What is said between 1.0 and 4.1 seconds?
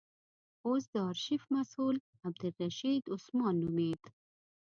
آرشیف مسئول عبدالرشید عثمان نومېد.